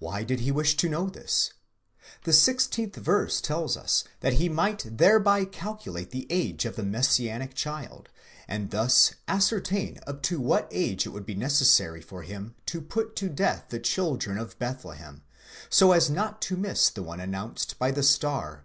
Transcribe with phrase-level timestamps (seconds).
[0.00, 1.52] Why did he wish to know this®?
[2.24, 7.54] 'The 16th verse tells us, that he might thereby calculate the age of the Messianic
[7.54, 8.08] child,
[8.48, 13.14] and thus ascertain up to what age it would be necessary for him to put
[13.14, 15.22] to death the children of Bethlehem,
[15.70, 18.64] so as not to miss the one announced by the star.